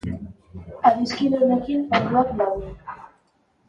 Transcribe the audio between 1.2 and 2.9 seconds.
honekin orduak labur.